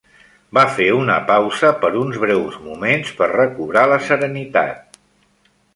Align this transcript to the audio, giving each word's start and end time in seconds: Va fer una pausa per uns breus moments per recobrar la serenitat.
Va 0.57 0.61
fer 0.77 0.87
una 0.99 1.17
pausa 1.27 1.71
per 1.83 1.91
uns 2.05 2.19
breus 2.25 2.59
moments 2.71 3.15
per 3.21 3.31
recobrar 3.35 3.87
la 3.95 4.05
serenitat. 4.09 5.03